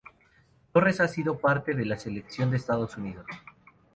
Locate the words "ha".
0.99-1.07